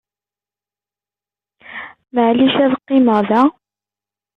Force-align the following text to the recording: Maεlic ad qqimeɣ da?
Maεlic 2.13 2.55
ad 2.65 2.73
qqimeɣ 2.81 3.19
da? 3.29 3.41